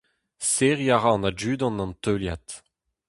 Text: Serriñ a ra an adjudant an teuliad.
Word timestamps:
Serriñ 0.51 0.91
a 0.95 0.97
ra 0.97 1.11
an 1.15 1.27
adjudant 1.29 1.81
an 1.83 1.91
teuliad. 2.03 2.47